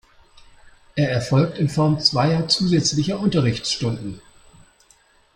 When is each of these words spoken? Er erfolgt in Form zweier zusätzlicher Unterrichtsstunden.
Er 0.95 1.11
erfolgt 1.11 1.59
in 1.59 1.69
Form 1.69 1.99
zweier 1.99 2.47
zusätzlicher 2.47 3.19
Unterrichtsstunden. 3.19 4.19